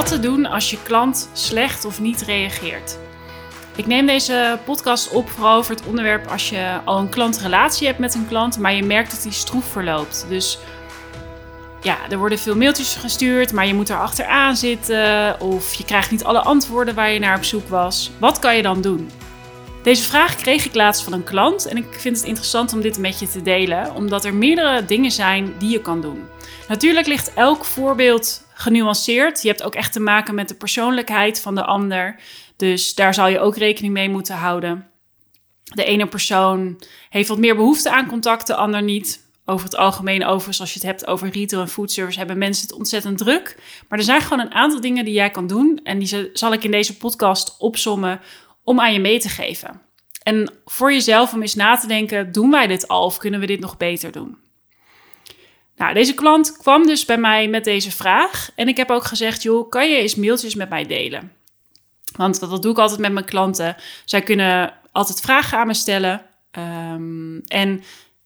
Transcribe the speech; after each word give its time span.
Wat 0.00 0.08
te 0.08 0.20
doen 0.20 0.46
als 0.46 0.70
je 0.70 0.82
klant 0.82 1.30
slecht 1.32 1.84
of 1.84 2.00
niet 2.00 2.22
reageert. 2.22 2.98
Ik 3.76 3.86
neem 3.86 4.06
deze 4.06 4.58
podcast 4.64 5.10
op 5.10 5.30
vooral 5.30 5.58
over 5.58 5.74
het 5.74 5.86
onderwerp 5.86 6.26
als 6.26 6.50
je 6.50 6.78
al 6.84 6.98
een 6.98 7.08
klantrelatie 7.08 7.86
hebt 7.86 7.98
met 7.98 8.14
een 8.14 8.28
klant, 8.28 8.58
maar 8.58 8.74
je 8.74 8.82
merkt 8.82 9.10
dat 9.10 9.22
die 9.22 9.32
stroef 9.32 9.64
verloopt. 9.64 10.26
Dus 10.28 10.58
ja, 11.82 11.96
er 12.10 12.18
worden 12.18 12.38
veel 12.38 12.56
mailtjes 12.56 12.94
gestuurd, 12.94 13.52
maar 13.52 13.66
je 13.66 13.74
moet 13.74 13.88
er 13.88 14.00
achteraan 14.00 14.56
zitten 14.56 15.40
of 15.40 15.74
je 15.74 15.84
krijgt 15.84 16.10
niet 16.10 16.24
alle 16.24 16.40
antwoorden 16.40 16.94
waar 16.94 17.10
je 17.10 17.18
naar 17.18 17.36
op 17.36 17.44
zoek 17.44 17.68
was. 17.68 18.10
Wat 18.18 18.38
kan 18.38 18.56
je 18.56 18.62
dan 18.62 18.80
doen? 18.80 19.10
Deze 19.82 20.02
vraag 20.02 20.36
kreeg 20.36 20.64
ik 20.64 20.74
laatst 20.74 21.02
van 21.02 21.12
een 21.12 21.24
klant 21.24 21.66
en 21.66 21.76
ik 21.76 21.86
vind 21.90 22.16
het 22.16 22.26
interessant 22.26 22.72
om 22.72 22.80
dit 22.80 22.98
met 22.98 23.18
je 23.18 23.28
te 23.28 23.42
delen, 23.42 23.94
omdat 23.94 24.24
er 24.24 24.34
meerdere 24.34 24.84
dingen 24.84 25.10
zijn 25.10 25.54
die 25.58 25.70
je 25.70 25.80
kan 25.80 26.00
doen. 26.00 26.22
Natuurlijk 26.68 27.06
ligt 27.06 27.34
elk 27.34 27.64
voorbeeld 27.64 28.48
genuanceerd. 28.60 29.42
Je 29.42 29.48
hebt 29.48 29.62
ook 29.62 29.74
echt 29.74 29.92
te 29.92 30.00
maken 30.00 30.34
met 30.34 30.48
de 30.48 30.54
persoonlijkheid 30.54 31.40
van 31.40 31.54
de 31.54 31.64
ander. 31.64 32.20
Dus 32.56 32.94
daar 32.94 33.14
zal 33.14 33.28
je 33.28 33.38
ook 33.38 33.56
rekening 33.56 33.92
mee 33.92 34.08
moeten 34.08 34.36
houden. 34.36 34.86
De 35.64 35.84
ene 35.84 36.06
persoon 36.06 36.82
heeft 37.10 37.28
wat 37.28 37.38
meer 37.38 37.56
behoefte 37.56 37.90
aan 37.90 38.06
contact, 38.06 38.46
de 38.46 38.54
ander 38.54 38.82
niet. 38.82 39.28
Over 39.44 39.64
het 39.64 39.76
algemeen, 39.76 40.24
overigens, 40.24 40.60
als 40.60 40.72
je 40.72 40.78
het 40.78 40.88
hebt 40.88 41.06
over 41.06 41.30
retail 41.30 41.62
en 41.62 41.68
foodservice, 41.68 42.18
hebben 42.18 42.38
mensen 42.38 42.66
het 42.66 42.76
ontzettend 42.76 43.18
druk. 43.18 43.56
Maar 43.88 43.98
er 43.98 44.04
zijn 44.04 44.20
gewoon 44.20 44.40
een 44.40 44.54
aantal 44.54 44.80
dingen 44.80 45.04
die 45.04 45.14
jij 45.14 45.30
kan 45.30 45.46
doen. 45.46 45.80
En 45.82 45.98
die 45.98 46.30
zal 46.32 46.52
ik 46.52 46.64
in 46.64 46.70
deze 46.70 46.96
podcast 46.96 47.56
opsommen 47.58 48.20
om 48.64 48.80
aan 48.80 48.92
je 48.92 49.00
mee 49.00 49.20
te 49.20 49.28
geven. 49.28 49.80
En 50.22 50.52
voor 50.64 50.92
jezelf 50.92 51.32
om 51.32 51.42
eens 51.42 51.54
na 51.54 51.76
te 51.76 51.86
denken: 51.86 52.32
doen 52.32 52.50
wij 52.50 52.66
dit 52.66 52.88
al 52.88 53.04
of 53.04 53.18
kunnen 53.18 53.40
we 53.40 53.46
dit 53.46 53.60
nog 53.60 53.76
beter 53.76 54.12
doen? 54.12 54.38
Nou, 55.80 55.94
deze 55.94 56.14
klant 56.14 56.56
kwam 56.56 56.86
dus 56.86 57.04
bij 57.04 57.18
mij 57.18 57.48
met 57.48 57.64
deze 57.64 57.90
vraag. 57.90 58.50
En 58.54 58.68
ik 58.68 58.76
heb 58.76 58.90
ook 58.90 59.04
gezegd: 59.04 59.42
joh, 59.42 59.68
kan 59.68 59.90
je 59.90 59.96
eens 59.96 60.14
mailtjes 60.14 60.54
met 60.54 60.68
mij 60.68 60.86
delen? 60.86 61.32
Want 62.16 62.40
dat, 62.40 62.62
doe 62.62 62.72
ik 62.72 62.78
altijd 62.78 63.00
met 63.00 63.12
mijn 63.12 63.24
klanten. 63.24 63.76
Zij 64.04 64.22
kunnen 64.22 64.74
altijd 64.92 65.20
vragen 65.20 65.58
aan 65.58 65.66
me 65.66 65.74
stellen. 65.74 66.26
Ehm, 66.50 67.38
en 67.46 67.82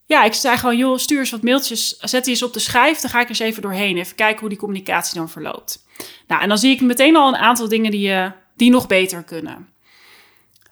ja, 0.06 0.24
ik 0.24 0.33
zei 0.33 0.56
gewoon, 0.56 0.77
joh, 0.77 0.98
stuur 0.98 1.19
eens 1.19 1.30
wat 1.30 1.42
mailtjes, 1.42 1.96
zet 1.96 2.24
die 2.24 2.33
eens 2.33 2.42
op 2.42 2.52
de 2.52 2.58
schijf, 2.58 3.00
dan 3.00 3.11
ga 3.11 3.20
ik 3.20 3.28
eens 3.28 3.38
even 3.38 3.62
doorheen, 3.62 3.96
even 3.96 4.16
kijken 4.16 4.41
hoe 4.41 4.48
die 4.48 4.58
communicatie 4.58 5.18
dan 5.18 5.30
verloopt. 5.30 5.84
Nou, 6.27 6.42
en 6.42 6.48
dan 6.48 6.58
zie 6.58 6.74
ik 6.74 6.80
meteen 6.80 7.16
al 7.16 7.28
een 7.28 7.36
aantal 7.36 7.68
dingen 7.68 7.91
die, 7.91 8.08
uh, 8.08 8.30
die 8.56 8.70
nog 8.70 8.86
beter 8.86 9.22
kunnen. 9.22 9.68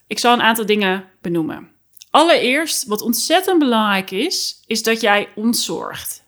Ik 0.07 0.19
zal 0.19 0.33
een 0.33 0.43
aantal 0.43 0.67
dingen 0.67 1.05
benoemen. 1.21 1.71
Allereerst, 2.11 2.87
wat 2.87 3.03
ontzettend 3.03 3.59
belangrijk 3.59 4.11
is, 4.11 4.63
is 4.67 4.83
dat 4.83 5.01
jij 5.01 5.29
ontzorgt. 5.35 6.22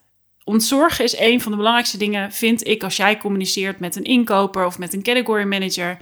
Ontzorgen 0.45 1.03
is 1.03 1.17
een 1.17 1.41
van 1.41 1.51
de 1.51 1.57
belangrijkste 1.57 1.97
dingen, 1.97 2.31
vind 2.31 2.67
ik, 2.67 2.83
als 2.83 2.95
jij 2.95 3.17
communiceert 3.17 3.79
met 3.79 3.95
een 3.95 4.03
inkoper 4.03 4.65
of 4.65 4.77
met 4.77 4.93
een 4.93 5.03
category 5.03 5.43
manager, 5.43 5.97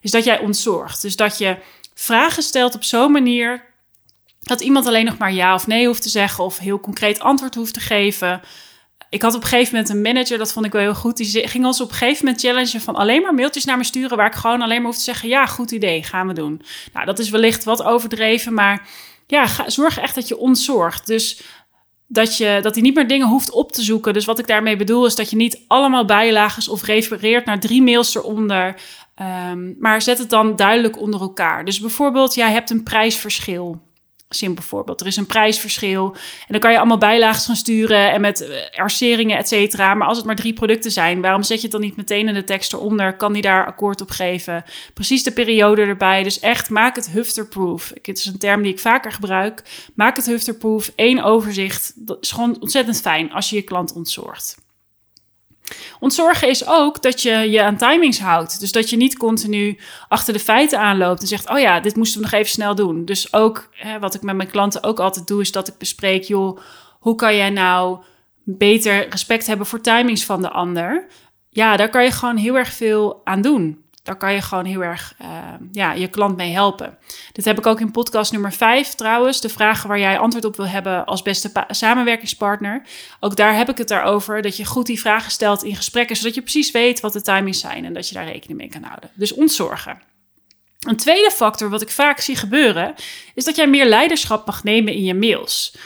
is 0.00 0.10
dat 0.10 0.24
jij 0.24 0.38
ontzorgt. 0.38 1.02
Dus 1.02 1.16
dat 1.16 1.38
je 1.38 1.56
vragen 1.94 2.42
stelt 2.42 2.74
op 2.74 2.84
zo'n 2.84 3.12
manier 3.12 3.64
dat 4.40 4.60
iemand 4.60 4.86
alleen 4.86 5.04
nog 5.04 5.18
maar 5.18 5.32
ja 5.32 5.54
of 5.54 5.66
nee 5.66 5.86
hoeft 5.86 6.02
te 6.02 6.08
zeggen 6.08 6.44
of 6.44 6.58
heel 6.58 6.80
concreet 6.80 7.20
antwoord 7.20 7.54
hoeft 7.54 7.74
te 7.74 7.80
geven. 7.80 8.40
Ik 9.10 9.22
had 9.22 9.34
op 9.34 9.42
een 9.42 9.48
gegeven 9.48 9.74
moment 9.74 9.92
een 9.92 10.02
manager, 10.02 10.38
dat 10.38 10.52
vond 10.52 10.66
ik 10.66 10.72
wel 10.72 10.82
heel 10.82 10.94
goed. 10.94 11.16
Die 11.16 11.48
ging 11.48 11.64
ons 11.64 11.80
op 11.80 11.88
een 11.88 11.96
gegeven 11.96 12.24
moment 12.24 12.42
challengen 12.42 12.80
van 12.80 12.94
alleen 12.94 13.22
maar 13.22 13.34
mailtjes 13.34 13.64
naar 13.64 13.76
me 13.76 13.84
sturen 13.84 14.16
waar 14.16 14.26
ik 14.26 14.34
gewoon 14.34 14.62
alleen 14.62 14.76
maar 14.76 14.90
hoef 14.90 14.96
te 14.96 15.02
zeggen: 15.02 15.28
ja, 15.28 15.46
goed 15.46 15.70
idee, 15.70 16.02
gaan 16.02 16.26
we 16.26 16.32
doen. 16.32 16.62
Nou, 16.92 17.06
dat 17.06 17.18
is 17.18 17.30
wellicht 17.30 17.64
wat 17.64 17.82
overdreven, 17.82 18.54
maar 18.54 18.88
ja, 19.26 19.46
ga, 19.46 19.70
zorg 19.70 19.98
echt 19.98 20.14
dat 20.14 20.28
je 20.28 20.38
ontzorgt. 20.38 21.06
Dus 21.06 21.40
dat, 22.08 22.36
je, 22.36 22.58
dat 22.62 22.74
hij 22.74 22.82
niet 22.82 22.94
meer 22.94 23.08
dingen 23.08 23.28
hoeft 23.28 23.50
op 23.50 23.72
te 23.72 23.82
zoeken. 23.82 24.12
Dus 24.12 24.24
wat 24.24 24.38
ik 24.38 24.46
daarmee 24.46 24.76
bedoel 24.76 25.06
is 25.06 25.14
dat 25.14 25.30
je 25.30 25.36
niet 25.36 25.64
allemaal 25.66 26.04
bijlagen 26.04 26.72
of 26.72 26.82
refereert 26.82 27.44
naar 27.44 27.60
drie 27.60 27.82
mails 27.82 28.14
eronder. 28.14 28.80
Um, 29.50 29.76
maar 29.78 30.02
zet 30.02 30.18
het 30.18 30.30
dan 30.30 30.56
duidelijk 30.56 31.00
onder 31.00 31.20
elkaar. 31.20 31.64
Dus 31.64 31.80
bijvoorbeeld, 31.80 32.34
jij 32.34 32.50
hebt 32.52 32.70
een 32.70 32.82
prijsverschil. 32.82 33.87
Simpel 34.28 34.64
voorbeeld. 34.64 35.00
Er 35.00 35.06
is 35.06 35.16
een 35.16 35.26
prijsverschil. 35.26 36.12
En 36.14 36.46
dan 36.48 36.60
kan 36.60 36.70
je 36.70 36.78
allemaal 36.78 36.98
bijlagen 36.98 37.42
gaan 37.42 37.56
sturen 37.56 38.12
en 38.12 38.20
met 38.20 38.40
eh, 38.40 38.78
arceringen, 38.78 39.38
et 39.38 39.48
cetera. 39.48 39.94
Maar 39.94 40.08
als 40.08 40.16
het 40.16 40.26
maar 40.26 40.36
drie 40.36 40.52
producten 40.52 40.90
zijn, 40.90 41.20
waarom 41.20 41.42
zet 41.42 41.56
je 41.56 41.62
het 41.62 41.72
dan 41.72 41.80
niet 41.80 41.96
meteen 41.96 42.28
in 42.28 42.34
de 42.34 42.44
tekst 42.44 42.72
eronder? 42.72 43.16
Kan 43.16 43.32
die 43.32 43.42
daar 43.42 43.66
akkoord 43.66 44.00
op 44.00 44.10
geven? 44.10 44.64
Precies 44.94 45.22
de 45.22 45.32
periode 45.32 45.82
erbij. 45.82 46.22
Dus 46.22 46.40
echt, 46.40 46.70
maak 46.70 46.96
het 46.96 47.10
hufterproof. 47.10 47.92
Het 48.02 48.18
is 48.18 48.26
een 48.26 48.38
term 48.38 48.62
die 48.62 48.72
ik 48.72 48.80
vaker 48.80 49.12
gebruik. 49.12 49.62
Maak 49.94 50.16
het 50.16 50.26
hufterproof. 50.26 50.92
Eén 50.96 51.22
overzicht. 51.22 51.92
Dat 51.96 52.18
is 52.20 52.30
gewoon 52.30 52.56
ontzettend 52.60 53.00
fijn 53.00 53.32
als 53.32 53.50
je 53.50 53.56
je 53.56 53.62
klant 53.62 53.92
ontzorgt. 53.92 54.56
Ontzorgen 56.00 56.48
is 56.48 56.66
ook 56.66 57.02
dat 57.02 57.22
je 57.22 57.30
je 57.30 57.62
aan 57.62 57.76
timings 57.76 58.20
houdt. 58.20 58.60
Dus 58.60 58.72
dat 58.72 58.90
je 58.90 58.96
niet 58.96 59.16
continu 59.16 59.78
achter 60.08 60.32
de 60.32 60.40
feiten 60.40 60.78
aanloopt 60.78 61.20
en 61.20 61.26
zegt: 61.26 61.50
Oh 61.50 61.58
ja, 61.58 61.80
dit 61.80 61.96
moesten 61.96 62.20
we 62.20 62.24
nog 62.24 62.34
even 62.34 62.50
snel 62.50 62.74
doen. 62.74 63.04
Dus 63.04 63.32
ook 63.32 63.68
hè, 63.72 63.98
wat 63.98 64.14
ik 64.14 64.22
met 64.22 64.36
mijn 64.36 64.50
klanten 64.50 64.82
ook 64.82 65.00
altijd 65.00 65.26
doe, 65.26 65.40
is 65.40 65.52
dat 65.52 65.68
ik 65.68 65.78
bespreek: 65.78 66.22
joh, 66.22 66.58
hoe 67.00 67.14
kan 67.14 67.36
jij 67.36 67.50
nou 67.50 67.98
beter 68.44 69.08
respect 69.08 69.46
hebben 69.46 69.66
voor 69.66 69.80
timings 69.80 70.24
van 70.24 70.42
de 70.42 70.50
ander? 70.50 71.06
Ja, 71.50 71.76
daar 71.76 71.88
kan 71.88 72.04
je 72.04 72.10
gewoon 72.10 72.36
heel 72.36 72.56
erg 72.56 72.72
veel 72.72 73.20
aan 73.24 73.40
doen. 73.42 73.82
Daar 74.08 74.16
kan 74.16 74.32
je 74.32 74.42
gewoon 74.42 74.64
heel 74.64 74.82
erg 74.82 75.14
uh, 75.22 75.28
ja, 75.72 75.92
je 75.92 76.08
klant 76.08 76.36
mee 76.36 76.52
helpen. 76.52 76.98
Dit 77.32 77.44
heb 77.44 77.58
ik 77.58 77.66
ook 77.66 77.80
in 77.80 77.90
podcast 77.90 78.32
nummer 78.32 78.52
5 78.52 78.94
trouwens. 78.94 79.40
De 79.40 79.48
vragen 79.48 79.88
waar 79.88 79.98
jij 79.98 80.18
antwoord 80.18 80.44
op 80.44 80.56
wil 80.56 80.66
hebben 80.66 81.04
als 81.04 81.22
beste 81.22 81.66
samenwerkingspartner. 81.68 82.82
Ook 83.20 83.36
daar 83.36 83.56
heb 83.56 83.68
ik 83.68 83.78
het 83.78 83.88
daarover. 83.88 84.42
Dat 84.42 84.56
je 84.56 84.64
goed 84.64 84.86
die 84.86 85.00
vragen 85.00 85.30
stelt 85.30 85.62
in 85.62 85.76
gesprekken. 85.76 86.16
Zodat 86.16 86.34
je 86.34 86.42
precies 86.42 86.70
weet 86.70 87.00
wat 87.00 87.12
de 87.12 87.22
timings 87.22 87.60
zijn. 87.60 87.84
En 87.84 87.92
dat 87.92 88.08
je 88.08 88.14
daar 88.14 88.24
rekening 88.24 88.58
mee 88.58 88.68
kan 88.68 88.82
houden. 88.82 89.10
Dus 89.14 89.32
ontzorgen. 89.32 90.00
Een 90.78 90.96
tweede 90.96 91.30
factor 91.30 91.70
wat 91.70 91.82
ik 91.82 91.90
vaak 91.90 92.20
zie 92.20 92.36
gebeuren. 92.36 92.94
Is 93.34 93.44
dat 93.44 93.56
jij 93.56 93.66
meer 93.66 93.86
leiderschap 93.86 94.46
mag 94.46 94.64
nemen 94.64 94.92
in 94.92 95.04
je 95.04 95.14
mails. 95.14 95.76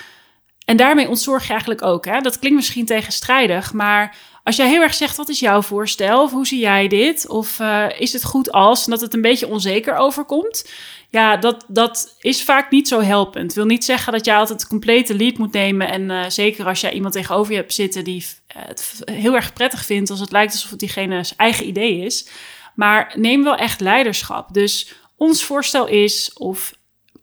En 0.65 0.77
daarmee 0.77 1.09
ontzorg 1.09 1.43
je 1.43 1.51
eigenlijk 1.51 1.83
ook. 1.83 2.05
Hè? 2.05 2.21
Dat 2.21 2.39
klinkt 2.39 2.57
misschien 2.57 2.87
tegenstrijdig. 2.87 3.73
Maar 3.73 4.17
als 4.43 4.57
jij 4.57 4.69
heel 4.69 4.81
erg 4.83 4.95
zegt, 4.95 5.17
wat 5.17 5.29
is 5.29 5.41
jouw 5.41 5.63
voorstel? 5.63 6.23
Of 6.23 6.31
hoe 6.31 6.47
zie 6.47 6.61
jij 6.61 6.89
dit? 6.89 7.29
Of 7.29 7.59
uh, 7.59 7.87
is 7.99 8.13
het 8.13 8.25
goed 8.25 8.53
als? 8.53 8.85
Dat 8.85 9.01
het 9.01 9.15
een 9.15 9.21
beetje 9.21 9.49
onzeker 9.49 9.97
overkomt. 9.97 10.71
Ja, 11.11 11.37
dat, 11.37 11.65
dat 11.69 12.17
is 12.21 12.43
vaak 12.43 12.71
niet 12.71 12.89
zo 12.89 13.01
helpend. 13.01 13.55
Wil 13.55 13.65
niet 13.65 13.85
zeggen 13.85 14.13
dat 14.13 14.25
jij 14.25 14.37
altijd 14.37 14.61
het 14.61 14.69
complete 14.69 15.15
lead 15.15 15.39
moet 15.39 15.53
nemen. 15.53 15.89
En 15.89 16.11
uh, 16.11 16.25
zeker 16.29 16.67
als 16.67 16.81
jij 16.81 16.93
iemand 16.93 17.15
tegenover 17.15 17.53
je 17.53 17.59
hebt 17.59 17.75
zitten 17.75 18.05
die 18.05 18.25
uh, 18.57 18.63
het 18.67 19.03
heel 19.05 19.35
erg 19.35 19.53
prettig 19.53 19.85
vindt. 19.85 20.11
Als 20.11 20.21
het 20.21 20.33
lijkt 20.33 20.53
alsof 20.53 20.71
het 20.71 20.79
diegene 20.79 21.25
zijn 21.25 21.39
eigen 21.39 21.67
idee 21.67 21.99
is. 21.99 22.29
Maar 22.75 23.15
neem 23.17 23.45
wel 23.45 23.57
echt 23.57 23.81
leiderschap. 23.81 24.55
Dus 24.55 24.95
ons 25.17 25.45
voorstel 25.45 25.87
is, 25.87 26.33
of 26.33 26.75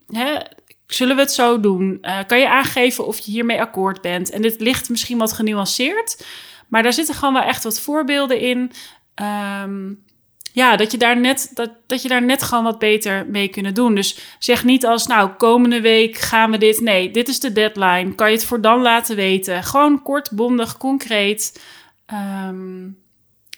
hè, 0.08 0.36
zullen 0.88 1.16
we 1.16 1.22
het 1.22 1.32
zo 1.32 1.60
doen? 1.60 2.06
Kan 2.28 2.40
je 2.40 2.50
aangeven 2.50 3.08
of 3.08 3.20
je 3.20 3.32
hiermee 3.32 3.62
akkoord 3.62 4.02
bent? 4.02 4.30
En 4.30 4.42
dit 4.42 4.62
ligt 4.62 4.90
misschien 4.90 5.18
wat 5.18 5.34
genuanceerd. 5.34 6.26
Maar 6.70 6.84
daar 6.84 6.94
zitten 6.94 7.16
gewoon 7.16 7.34
wel 7.34 7.44
echt 7.44 7.64
wat 7.64 7.80
voorbeelden 7.80 8.40
in. 8.40 8.72
Um, 9.64 10.04
ja, 10.52 10.76
dat 10.76 10.92
je, 10.92 10.98
daar 10.98 11.20
net, 11.20 11.52
dat, 11.54 11.72
dat 11.88 12.02
je 12.02 12.08
daar 12.08 12.24
net 12.24 12.44
gewoon 12.44 12.64
wat 12.64 12.80
beter 12.80 13.26
mee 13.28 13.48
kunnen 13.48 13.74
doen. 13.74 13.96
Dus 13.96 14.36
zeg 14.40 14.64
niet 14.64 14.86
als, 14.86 15.08
nou, 15.08 15.30
komende 15.30 15.82
week 15.82 16.18
gaan 16.18 16.52
we 16.52 16.58
dit. 16.58 16.82
Nee, 16.82 17.12
dit 17.12 17.28
is 17.28 17.40
de 17.40 17.52
deadline. 17.52 18.16
Kan 18.16 18.30
je 18.30 18.36
het 18.36 18.46
voor 18.46 18.62
dan 18.62 18.82
laten 18.82 19.16
weten? 19.16 19.64
Gewoon 19.64 20.02
kort, 20.02 20.32
bondig, 20.32 20.78
concreet. 20.78 21.64
Um, 22.48 22.98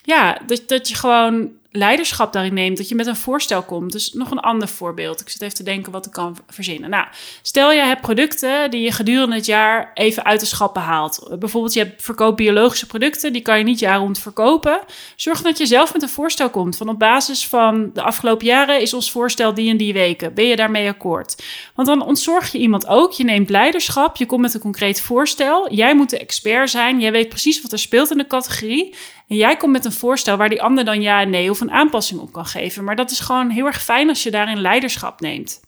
ja, 0.04 0.42
dat, 0.46 0.64
dat 0.68 0.90
je 0.90 0.96
gewoon 0.96 1.52
leiderschap 1.72 2.34
daarin 2.34 2.54
neemt, 2.54 2.78
dat 2.78 2.90
je 2.90 2.96
met 2.96 3.08
een 3.08 3.16
voorstel 3.16 3.62
komt. 3.62 3.92
Dus 3.92 4.14
nog 4.14 4.32
een 4.32 4.40
ander 4.40 4.68
voorbeeld. 4.68 5.22
Ik 5.22 5.30
zit 5.30 5.42
even 5.42 5.56
te 5.56 5.64
denken 5.64 5.92
wat 5.92 6.06
ik 6.06 6.12
kan 6.12 6.38
verzinnen. 6.48 6.90
Nou, 6.90 7.06
stel 7.42 7.72
je 7.72 7.82
hebt 7.82 8.02
producten 8.02 8.72
die 8.72 8.82
je 8.82 8.92
gedurende 8.92 9.36
het 9.36 9.46
jaar 9.46 9.92
even 9.94 10.24
uit 10.24 10.40
de 10.40 10.46
schappen 10.46 10.82
haalt. 10.82 11.36
Bijvoorbeeld 11.40 11.74
je 11.74 11.80
hebt 11.80 12.04
verkoopt 12.04 12.36
biologische 12.36 12.86
producten, 12.86 13.34
die 13.34 13.42
kan 13.42 13.58
je 13.58 13.64
niet 13.64 13.80
jaar 13.80 14.00
rond 14.00 14.20
verkopen. 14.20 14.80
Zorg 15.16 15.42
dat 15.42 15.58
je 15.58 15.66
zelf 15.66 15.94
met 15.94 16.02
een 16.02 16.10
voorstel 16.10 16.50
komt. 16.50 16.78
Van 16.78 16.90
op 16.90 17.00
basis 17.00 17.48
van 17.48 17.90
de 17.94 18.02
afgelopen 18.02 18.46
jaren 18.46 18.82
is 18.82 18.94
ons 18.94 19.12
voorstel 19.12 19.54
die 19.54 19.70
en 19.70 19.78
die 19.78 19.94
weken. 19.94 20.34
Ben 20.34 20.46
je 20.46 20.56
daarmee 20.56 20.90
akkoord? 20.90 21.44
Want 21.76 21.88
dan 21.88 22.06
ontzorg 22.06 22.52
je 22.52 22.58
iemand 22.58 22.88
ook. 22.88 23.12
Je 23.12 23.24
neemt 23.24 23.50
leiderschap, 23.50 24.16
je 24.16 24.26
komt 24.26 24.42
met 24.42 24.54
een 24.54 24.60
concreet 24.60 25.02
voorstel. 25.02 25.74
Jij 25.74 25.96
moet 25.96 26.10
de 26.10 26.20
expert 26.20 26.70
zijn. 26.70 27.00
Jij 27.00 27.12
weet 27.12 27.30
precies 27.30 27.62
wat 27.62 27.72
er 27.72 27.80
speelt 27.80 28.12
in 28.12 28.18
de 28.18 28.28
categorie. 28.28 28.96
En 29.28 29.38
jij 29.38 29.58
komt 29.58 29.72
met 29.72 29.86
een 29.86 29.92
voorstel 29.92 30.38
waar 30.38 30.50
die 30.50 30.62
ander 30.62 30.86
dan 30.86 31.02
ja 31.02 31.22
en 31.22 31.30
nee 31.30 31.50
of 31.50 31.61
een 31.62 31.72
aanpassing 31.72 32.20
op 32.20 32.32
kan 32.34 32.46
geven. 32.46 32.84
Maar 32.84 32.96
dat 32.96 33.12
is 33.12 33.20
gewoon 33.20 33.50
heel 33.50 33.66
erg 33.66 33.84
fijn 33.84 34.10
als 34.10 34.24
je 34.24 34.32
daarin 34.32 34.62
leiderschap 34.62 35.20
neemt. 35.20 35.60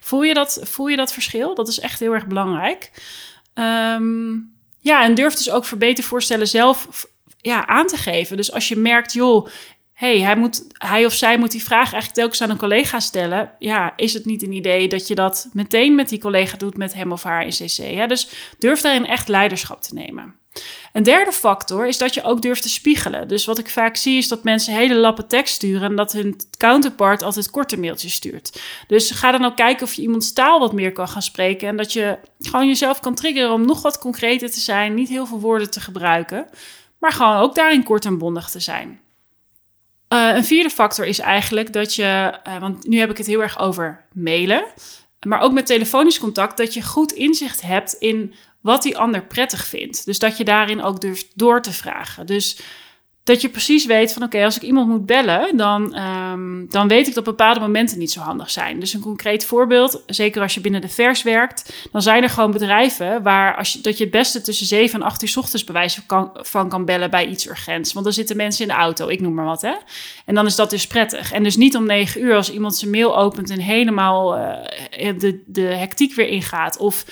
Voel 0.00 0.22
je 0.22 0.34
dat, 0.34 0.60
voel 0.62 0.86
je 0.86 0.96
dat 0.96 1.12
verschil? 1.12 1.54
Dat 1.54 1.68
is 1.68 1.80
echt 1.80 2.00
heel 2.00 2.12
erg 2.12 2.26
belangrijk. 2.26 2.90
Um, 3.54 4.52
ja, 4.80 5.02
en 5.04 5.14
durf 5.14 5.34
dus 5.34 5.50
ook 5.50 5.64
verbetervoorstellen 5.64 6.48
zelf 6.48 7.06
ja, 7.40 7.66
aan 7.66 7.86
te 7.86 7.96
geven. 7.96 8.36
Dus 8.36 8.52
als 8.52 8.68
je 8.68 8.76
merkt, 8.76 9.12
joh, 9.12 9.48
hey, 9.92 10.20
hij, 10.20 10.36
moet, 10.36 10.64
hij 10.72 11.06
of 11.06 11.12
zij 11.12 11.38
moet 11.38 11.50
die 11.50 11.64
vraag 11.64 11.92
eigenlijk 11.92 12.14
telkens 12.14 12.42
aan 12.42 12.50
een 12.50 12.56
collega 12.56 13.00
stellen. 13.00 13.52
Ja, 13.58 13.92
is 13.96 14.12
het 14.12 14.24
niet 14.24 14.42
een 14.42 14.52
idee 14.52 14.88
dat 14.88 15.08
je 15.08 15.14
dat 15.14 15.48
meteen 15.52 15.94
met 15.94 16.08
die 16.08 16.20
collega 16.20 16.56
doet, 16.56 16.76
met 16.76 16.94
hem 16.94 17.12
of 17.12 17.22
haar 17.22 17.42
in 17.42 17.50
CC? 17.50 17.90
Ja, 17.90 18.06
dus 18.06 18.28
durf 18.58 18.80
daarin 18.80 19.06
echt 19.06 19.28
leiderschap 19.28 19.82
te 19.82 19.94
nemen. 19.94 20.34
Een 20.92 21.02
derde 21.02 21.32
factor 21.32 21.86
is 21.86 21.98
dat 21.98 22.14
je 22.14 22.22
ook 22.22 22.42
durft 22.42 22.62
te 22.62 22.68
spiegelen. 22.68 23.28
Dus 23.28 23.44
wat 23.44 23.58
ik 23.58 23.70
vaak 23.70 23.96
zie 23.96 24.18
is 24.18 24.28
dat 24.28 24.44
mensen 24.44 24.74
hele 24.74 24.94
lappen 24.94 25.28
tekst 25.28 25.54
sturen 25.54 25.90
en 25.90 25.96
dat 25.96 26.12
hun 26.12 26.36
counterpart 26.56 27.22
altijd 27.22 27.50
korte 27.50 27.78
mailtjes 27.78 28.12
stuurt. 28.12 28.62
Dus 28.86 29.10
ga 29.10 29.30
dan 29.30 29.44
ook 29.44 29.56
kijken 29.56 29.86
of 29.86 29.94
je 29.94 30.02
iemands 30.02 30.32
taal 30.32 30.58
wat 30.58 30.72
meer 30.72 30.92
kan 30.92 31.08
gaan 31.08 31.22
spreken 31.22 31.68
en 31.68 31.76
dat 31.76 31.92
je 31.92 32.18
gewoon 32.40 32.66
jezelf 32.66 33.00
kan 33.00 33.14
triggeren 33.14 33.52
om 33.52 33.66
nog 33.66 33.82
wat 33.82 33.98
concreter 33.98 34.50
te 34.50 34.60
zijn, 34.60 34.94
niet 34.94 35.08
heel 35.08 35.26
veel 35.26 35.40
woorden 35.40 35.70
te 35.70 35.80
gebruiken, 35.80 36.46
maar 36.98 37.12
gewoon 37.12 37.36
ook 37.36 37.54
daarin 37.54 37.82
kort 37.82 38.04
en 38.04 38.18
bondig 38.18 38.50
te 38.50 38.60
zijn. 38.60 39.00
Uh, 40.12 40.34
een 40.34 40.44
vierde 40.44 40.70
factor 40.70 41.06
is 41.06 41.18
eigenlijk 41.18 41.72
dat 41.72 41.94
je, 41.94 42.38
uh, 42.46 42.58
want 42.60 42.86
nu 42.86 42.98
heb 42.98 43.10
ik 43.10 43.16
het 43.16 43.26
heel 43.26 43.42
erg 43.42 43.58
over 43.58 44.04
mailen, 44.12 44.64
maar 45.26 45.40
ook 45.40 45.52
met 45.52 45.66
telefonisch 45.66 46.18
contact, 46.18 46.56
dat 46.56 46.74
je 46.74 46.82
goed 46.82 47.12
inzicht 47.12 47.62
hebt 47.62 47.92
in 47.92 48.34
wat 48.68 48.82
die 48.82 48.98
ander 48.98 49.22
prettig 49.22 49.66
vindt. 49.66 50.04
Dus 50.04 50.18
dat 50.18 50.36
je 50.36 50.44
daarin 50.44 50.82
ook 50.82 51.00
durft 51.00 51.26
door 51.34 51.62
te 51.62 51.72
vragen. 51.72 52.26
Dus 52.26 52.60
dat 53.24 53.40
je 53.40 53.48
precies 53.48 53.86
weet 53.86 54.12
van 54.12 54.22
oké, 54.22 54.44
als 54.44 54.56
ik 54.56 54.62
iemand 54.62 54.88
moet 54.88 55.06
bellen, 55.06 55.56
dan, 55.56 55.98
um, 55.98 56.66
dan 56.70 56.88
weet 56.88 57.08
ik 57.08 57.14
dat 57.14 57.24
bepaalde 57.24 57.60
momenten 57.60 57.98
niet 57.98 58.12
zo 58.12 58.20
handig 58.20 58.50
zijn. 58.50 58.80
Dus 58.80 58.94
een 58.94 59.00
concreet 59.00 59.44
voorbeeld, 59.44 60.02
zeker 60.06 60.42
als 60.42 60.54
je 60.54 60.60
binnen 60.60 60.80
de 60.80 60.88
vers 60.88 61.22
werkt, 61.22 61.88
dan 61.92 62.02
zijn 62.02 62.22
er 62.22 62.30
gewoon 62.30 62.50
bedrijven 62.50 63.22
waar 63.22 63.56
als 63.56 63.72
je, 63.72 63.80
dat 63.80 63.98
je 63.98 64.04
het 64.04 64.12
beste 64.12 64.40
tussen 64.40 64.66
7 64.66 65.00
en 65.00 65.06
8 65.06 65.22
uur 65.22 65.34
ochtends 65.36 65.64
bewijs 65.64 66.00
kan, 66.06 66.30
van 66.34 66.68
kan 66.68 66.84
bellen 66.84 67.10
bij 67.10 67.26
iets 67.26 67.48
urgents. 67.48 67.92
Want 67.92 68.04
dan 68.04 68.14
zitten 68.14 68.36
mensen 68.36 68.62
in 68.62 68.68
de 68.68 68.80
auto, 68.80 69.08
ik 69.08 69.20
noem 69.20 69.34
maar 69.34 69.44
wat 69.44 69.62
hè. 69.62 69.74
En 70.24 70.34
dan 70.34 70.46
is 70.46 70.56
dat 70.56 70.70
dus 70.70 70.86
prettig. 70.86 71.32
En 71.32 71.42
dus 71.42 71.56
niet 71.56 71.76
om 71.76 71.86
9 71.86 72.22
uur 72.22 72.34
als 72.34 72.52
iemand 72.52 72.76
zijn 72.76 72.90
mail 72.90 73.18
opent 73.18 73.50
en 73.50 73.60
helemaal 73.60 74.38
uh, 74.38 74.52
de, 75.18 75.42
de 75.46 75.60
hectiek 75.60 76.14
weer 76.14 76.28
ingaat. 76.28 76.76
Of 76.76 77.04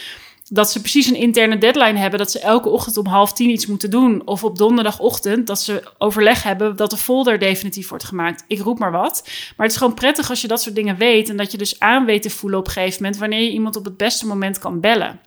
dat 0.48 0.70
ze 0.70 0.80
precies 0.80 1.06
een 1.06 1.16
interne 1.16 1.58
deadline 1.58 1.98
hebben. 1.98 2.18
Dat 2.18 2.30
ze 2.30 2.40
elke 2.40 2.68
ochtend 2.68 2.96
om 2.96 3.06
half 3.06 3.32
tien 3.32 3.50
iets 3.50 3.66
moeten 3.66 3.90
doen. 3.90 4.22
Of 4.26 4.44
op 4.44 4.58
donderdagochtend 4.58 5.46
dat 5.46 5.60
ze 5.60 5.82
overleg 5.98 6.42
hebben 6.42 6.76
dat 6.76 6.90
de 6.90 6.96
folder 6.96 7.38
definitief 7.38 7.88
wordt 7.88 8.04
gemaakt. 8.04 8.44
Ik 8.48 8.60
roep 8.60 8.78
maar 8.78 8.92
wat. 8.92 9.22
Maar 9.24 9.66
het 9.66 9.74
is 9.74 9.76
gewoon 9.76 9.94
prettig 9.94 10.30
als 10.30 10.40
je 10.40 10.48
dat 10.48 10.62
soort 10.62 10.74
dingen 10.74 10.96
weet. 10.96 11.28
En 11.28 11.36
dat 11.36 11.52
je 11.52 11.58
dus 11.58 11.80
aan 11.80 12.04
weet 12.04 12.22
te 12.22 12.30
voelen 12.30 12.58
op 12.58 12.66
een 12.66 12.72
gegeven 12.72 13.02
moment 13.02 13.20
wanneer 13.20 13.40
je 13.40 13.50
iemand 13.50 13.76
op 13.76 13.84
het 13.84 13.96
beste 13.96 14.26
moment 14.26 14.58
kan 14.58 14.80
bellen. 14.80 15.20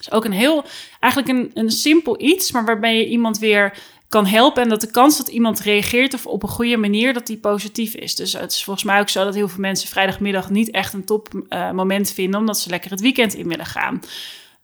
Is 0.00 0.12
ook 0.12 0.24
een 0.24 0.32
heel, 0.32 0.64
eigenlijk 1.00 1.32
een, 1.32 1.50
een 1.54 1.70
simpel 1.70 2.20
iets, 2.20 2.52
maar 2.52 2.64
waarbij 2.64 2.96
je 2.96 3.08
iemand 3.08 3.38
weer 3.38 3.78
kan 4.12 4.26
helpen. 4.26 4.62
En 4.62 4.68
dat 4.68 4.80
de 4.80 4.90
kans 4.90 5.16
dat 5.16 5.28
iemand 5.28 5.60
reageert 5.60 6.14
of 6.14 6.26
op 6.26 6.42
een 6.42 6.48
goede 6.48 6.76
manier, 6.76 7.12
dat 7.12 7.26
die 7.26 7.38
positief 7.38 7.94
is. 7.94 8.14
Dus 8.14 8.32
het 8.32 8.52
is 8.52 8.64
volgens 8.64 8.84
mij 8.84 9.00
ook 9.00 9.08
zo 9.08 9.24
dat 9.24 9.34
heel 9.34 9.48
veel 9.48 9.60
mensen 9.60 9.88
vrijdagmiddag 9.88 10.50
niet 10.50 10.70
echt 10.70 10.92
een 10.92 11.04
top 11.04 11.28
uh, 11.48 11.70
moment 11.70 12.12
vinden, 12.12 12.40
omdat 12.40 12.58
ze 12.58 12.70
lekker 12.70 12.90
het 12.90 13.00
weekend 13.00 13.34
in 13.34 13.48
willen 13.48 13.66
gaan. 13.66 14.00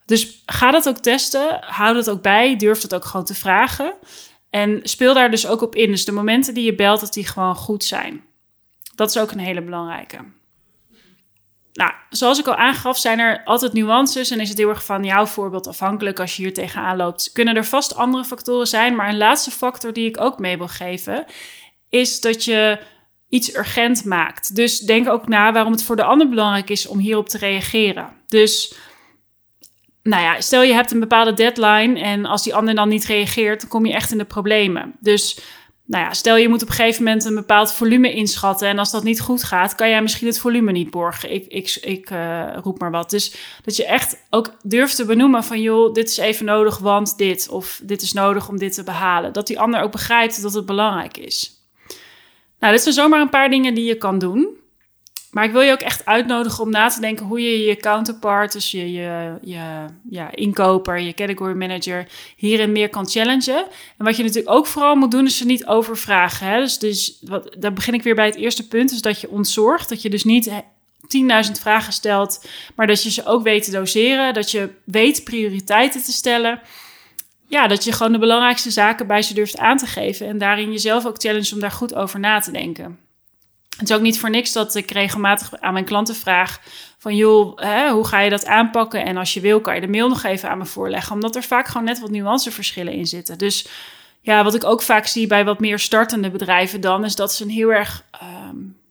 Dus 0.04 0.42
ga 0.46 0.70
dat 0.70 0.88
ook 0.88 0.98
testen. 0.98 1.58
Hou 1.60 1.94
dat 1.94 2.10
ook 2.10 2.22
bij. 2.22 2.56
Durf 2.56 2.80
dat 2.80 2.94
ook 2.94 3.04
gewoon 3.04 3.26
te 3.26 3.34
vragen. 3.34 3.94
En 4.50 4.80
speel 4.82 5.14
daar 5.14 5.30
dus 5.30 5.46
ook 5.46 5.62
op 5.62 5.74
in. 5.74 5.90
Dus 5.90 6.04
de 6.04 6.12
momenten 6.12 6.54
die 6.54 6.64
je 6.64 6.74
belt, 6.74 7.00
dat 7.00 7.12
die 7.12 7.26
gewoon 7.26 7.56
goed 7.56 7.84
zijn. 7.84 8.24
Dat 8.94 9.08
is 9.08 9.18
ook 9.18 9.30
een 9.30 9.38
hele 9.38 9.62
belangrijke. 9.62 10.18
Nou, 11.78 11.92
zoals 12.10 12.38
ik 12.38 12.46
al 12.46 12.56
aangaf, 12.56 12.98
zijn 12.98 13.18
er 13.18 13.42
altijd 13.44 13.72
nuances 13.72 14.30
en 14.30 14.40
is 14.40 14.48
het 14.48 14.58
heel 14.58 14.68
erg 14.68 14.84
van 14.84 15.04
jouw 15.04 15.26
voorbeeld 15.26 15.66
afhankelijk 15.66 16.20
als 16.20 16.36
je 16.36 16.42
hier 16.42 16.54
tegenaan 16.54 16.96
loopt. 16.96 17.32
Kunnen 17.32 17.56
er 17.56 17.64
vast 17.64 17.94
andere 17.96 18.24
factoren 18.24 18.66
zijn, 18.66 18.96
maar 18.96 19.08
een 19.08 19.16
laatste 19.16 19.50
factor 19.50 19.92
die 19.92 20.08
ik 20.08 20.20
ook 20.20 20.38
mee 20.38 20.56
wil 20.56 20.68
geven, 20.68 21.24
is 21.88 22.20
dat 22.20 22.44
je 22.44 22.78
iets 23.28 23.56
urgent 23.56 24.04
maakt. 24.04 24.54
Dus 24.54 24.78
denk 24.78 25.08
ook 25.08 25.28
na 25.28 25.52
waarom 25.52 25.72
het 25.72 25.82
voor 25.82 25.96
de 25.96 26.04
ander 26.04 26.28
belangrijk 26.28 26.70
is 26.70 26.86
om 26.86 26.98
hierop 26.98 27.28
te 27.28 27.38
reageren. 27.38 28.08
Dus, 28.26 28.74
nou 30.02 30.22
ja, 30.22 30.40
stel 30.40 30.62
je 30.62 30.72
hebt 30.72 30.90
een 30.90 31.00
bepaalde 31.00 31.34
deadline 31.34 32.00
en 32.00 32.26
als 32.26 32.42
die 32.42 32.54
ander 32.54 32.74
dan 32.74 32.88
niet 32.88 33.04
reageert, 33.04 33.60
dan 33.60 33.70
kom 33.70 33.86
je 33.86 33.94
echt 33.94 34.10
in 34.10 34.18
de 34.18 34.24
problemen. 34.24 34.94
Dus 35.00 35.40
nou 35.88 36.04
ja, 36.04 36.12
stel 36.12 36.36
je 36.36 36.48
moet 36.48 36.62
op 36.62 36.68
een 36.68 36.74
gegeven 36.74 37.04
moment 37.04 37.24
een 37.24 37.34
bepaald 37.34 37.72
volume 37.72 38.12
inschatten. 38.12 38.68
En 38.68 38.78
als 38.78 38.90
dat 38.90 39.02
niet 39.02 39.20
goed 39.20 39.44
gaat, 39.44 39.74
kan 39.74 39.88
jij 39.88 40.02
misschien 40.02 40.26
het 40.26 40.40
volume 40.40 40.72
niet 40.72 40.90
borgen. 40.90 41.32
Ik, 41.32 41.46
ik, 41.46 41.78
ik 41.80 42.10
uh, 42.10 42.56
roep 42.62 42.78
maar 42.78 42.90
wat. 42.90 43.10
Dus 43.10 43.34
dat 43.64 43.76
je 43.76 43.86
echt 43.86 44.26
ook 44.30 44.52
durft 44.62 44.96
te 44.96 45.04
benoemen 45.04 45.44
van 45.44 45.60
joh, 45.60 45.94
dit 45.94 46.08
is 46.08 46.16
even 46.16 46.44
nodig, 46.44 46.78
want 46.78 47.18
dit. 47.18 47.48
Of 47.48 47.80
dit 47.82 48.02
is 48.02 48.12
nodig 48.12 48.48
om 48.48 48.58
dit 48.58 48.74
te 48.74 48.82
behalen. 48.82 49.32
Dat 49.32 49.46
die 49.46 49.60
ander 49.60 49.80
ook 49.80 49.92
begrijpt 49.92 50.42
dat 50.42 50.54
het 50.54 50.66
belangrijk 50.66 51.16
is. 51.16 51.52
Nou, 52.58 52.72
dit 52.72 52.82
zijn 52.82 52.94
zomaar 52.94 53.20
een 53.20 53.28
paar 53.28 53.50
dingen 53.50 53.74
die 53.74 53.84
je 53.84 53.96
kan 53.96 54.18
doen. 54.18 54.57
Maar 55.30 55.44
ik 55.44 55.52
wil 55.52 55.60
je 55.60 55.72
ook 55.72 55.80
echt 55.80 56.06
uitnodigen 56.06 56.64
om 56.64 56.70
na 56.70 56.88
te 56.88 57.00
denken 57.00 57.26
hoe 57.26 57.40
je 57.40 57.58
je 57.58 57.76
counterpart, 57.76 58.52
dus 58.52 58.70
je, 58.70 58.92
je, 58.92 59.38
je 59.42 59.84
ja, 60.10 60.30
inkoper, 60.34 61.00
je 61.00 61.14
category 61.14 61.54
manager, 61.54 62.06
hierin 62.36 62.72
meer 62.72 62.88
kan 62.88 63.08
challengen. 63.08 63.66
En 63.98 64.04
wat 64.04 64.16
je 64.16 64.22
natuurlijk 64.22 64.54
ook 64.54 64.66
vooral 64.66 64.94
moet 64.94 65.10
doen, 65.10 65.26
is 65.26 65.36
ze 65.36 65.46
niet 65.46 65.66
overvragen. 65.66 66.46
Hè? 66.46 66.60
Dus, 66.60 66.78
dus 66.78 67.18
wat, 67.22 67.56
daar 67.58 67.72
begin 67.72 67.94
ik 67.94 68.02
weer 68.02 68.14
bij 68.14 68.26
het 68.26 68.36
eerste 68.36 68.68
punt, 68.68 68.90
is 68.90 69.02
dat 69.02 69.20
je 69.20 69.30
ontzorgt. 69.30 69.88
Dat 69.88 70.02
je 70.02 70.10
dus 70.10 70.24
niet 70.24 70.50
10.000 70.50 71.52
vragen 71.60 71.92
stelt, 71.92 72.48
maar 72.74 72.86
dat 72.86 73.02
je 73.02 73.10
ze 73.10 73.26
ook 73.26 73.42
weet 73.42 73.64
te 73.64 73.70
doseren. 73.70 74.34
Dat 74.34 74.50
je 74.50 74.70
weet 74.84 75.24
prioriteiten 75.24 76.02
te 76.02 76.12
stellen. 76.12 76.60
Ja, 77.46 77.66
dat 77.66 77.84
je 77.84 77.92
gewoon 77.92 78.12
de 78.12 78.18
belangrijkste 78.18 78.70
zaken 78.70 79.06
bij 79.06 79.22
ze 79.22 79.34
durft 79.34 79.58
aan 79.58 79.76
te 79.76 79.86
geven. 79.86 80.26
En 80.26 80.38
daarin 80.38 80.70
jezelf 80.70 81.06
ook 81.06 81.20
challenge 81.20 81.54
om 81.54 81.60
daar 81.60 81.70
goed 81.70 81.94
over 81.94 82.20
na 82.20 82.40
te 82.40 82.50
denken. 82.50 83.07
Het 83.78 83.90
is 83.90 83.96
ook 83.96 84.02
niet 84.02 84.18
voor 84.18 84.30
niks 84.30 84.52
dat 84.52 84.74
ik 84.74 84.90
regelmatig 84.90 85.60
aan 85.60 85.72
mijn 85.72 85.84
klanten 85.84 86.14
vraag 86.14 86.60
van 86.98 87.16
joh, 87.16 87.58
hè, 87.58 87.90
hoe 87.90 88.06
ga 88.06 88.20
je 88.20 88.30
dat 88.30 88.46
aanpakken? 88.46 89.04
En 89.04 89.16
als 89.16 89.34
je 89.34 89.40
wil, 89.40 89.60
kan 89.60 89.74
je 89.74 89.80
de 89.80 89.88
mail 89.88 90.08
nog 90.08 90.22
even 90.22 90.50
aan 90.50 90.58
me 90.58 90.64
voorleggen, 90.64 91.14
omdat 91.14 91.36
er 91.36 91.42
vaak 91.42 91.66
gewoon 91.66 91.86
net 91.86 92.00
wat 92.00 92.10
nuanceverschillen 92.10 92.92
in 92.92 93.06
zitten. 93.06 93.38
Dus 93.38 93.68
ja, 94.20 94.44
wat 94.44 94.54
ik 94.54 94.64
ook 94.64 94.82
vaak 94.82 95.06
zie 95.06 95.26
bij 95.26 95.44
wat 95.44 95.60
meer 95.60 95.78
startende 95.78 96.30
bedrijven 96.30 96.80
dan, 96.80 97.04
is 97.04 97.14
dat 97.14 97.32
ze 97.32 97.42
een 97.42 97.50
heel 97.50 97.72
erg, 97.72 98.04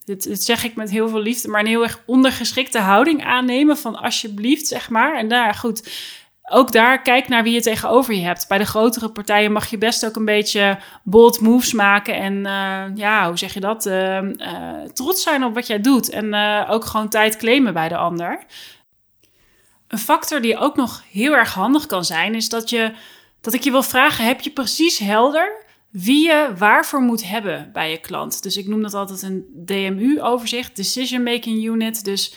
dit, 0.05 0.23
dit, 0.23 0.43
zeg 0.43 0.63
ik 0.63 0.75
met 0.75 0.89
heel 0.89 1.09
veel 1.09 1.21
liefde, 1.21 1.47
maar 1.47 1.59
een 1.59 1.67
heel 1.67 1.83
erg 1.83 2.01
ondergeschikte 2.05 2.79
houding 2.79 3.25
aannemen 3.25 3.77
van 3.77 3.95
alsjeblieft, 3.95 4.67
zeg 4.67 4.89
maar. 4.89 5.17
En 5.17 5.27
daar, 5.27 5.53
goed, 5.53 5.89
ook 6.51 6.71
daar 6.71 7.01
kijk 7.01 7.27
naar 7.27 7.44
wie 7.44 7.53
je 7.53 7.61
tegenover 7.61 8.13
je 8.13 8.21
hebt. 8.21 8.47
Bij 8.47 8.57
de 8.57 8.65
grotere 8.65 9.09
partijen 9.09 9.51
mag 9.51 9.69
je 9.69 9.77
best 9.77 10.05
ook 10.05 10.15
een 10.15 10.25
beetje 10.25 10.77
bold 11.03 11.39
moves 11.39 11.73
maken. 11.73 12.15
En 12.15 12.33
uh, 12.33 12.95
ja, 12.95 13.27
hoe 13.27 13.38
zeg 13.38 13.53
je 13.53 13.59
dat? 13.59 13.85
Uh, 13.85 14.21
uh, 14.21 14.83
trots 14.94 15.23
zijn 15.23 15.44
op 15.44 15.53
wat 15.53 15.67
jij 15.67 15.81
doet. 15.81 16.09
En 16.09 16.33
ook 16.69 16.85
gewoon 16.85 17.09
tijd 17.09 17.38
claimen 17.38 17.73
bij 17.73 17.89
de 17.89 17.97
ander. 17.97 18.45
Een 19.88 19.97
factor 19.97 20.41
die 20.41 20.57
ook 20.57 20.75
nog 20.75 21.03
heel 21.11 21.35
erg 21.35 21.53
handig 21.53 21.85
kan 21.85 22.05
zijn, 22.05 22.35
is 22.35 22.49
dat, 22.49 22.69
je, 22.69 22.94
dat 23.41 23.53
ik 23.53 23.63
je 23.63 23.71
wil 23.71 23.83
vragen: 23.83 24.25
heb 24.25 24.41
je 24.41 24.51
precies 24.51 24.97
helder 24.97 25.65
wie 25.89 26.27
je 26.27 26.53
waarvoor 26.57 27.01
moet 27.01 27.30
hebben 27.30 27.69
bij 27.73 27.92
je 27.92 27.97
klant? 27.97 28.44
Dus 28.44 28.57
ik 28.57 28.68
noem 28.68 28.81
dat 28.81 28.94
altijd 28.94 29.21
een 29.21 29.45
DMU-overzicht, 29.66 30.75
Decision 30.75 31.23
Making 31.23 31.66
Unit. 31.66 32.06
Dus 32.06 32.35